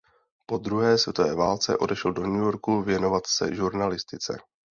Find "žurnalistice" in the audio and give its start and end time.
3.55-4.37